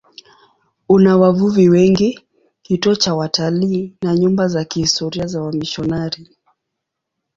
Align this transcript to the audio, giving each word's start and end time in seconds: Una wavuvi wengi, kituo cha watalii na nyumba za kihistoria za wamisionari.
Una 0.89 1.17
wavuvi 1.17 1.69
wengi, 1.69 2.19
kituo 2.61 2.95
cha 2.95 3.15
watalii 3.15 3.93
na 4.01 4.17
nyumba 4.17 4.47
za 4.47 4.65
kihistoria 4.65 5.25
za 5.27 5.41
wamisionari. 5.41 6.29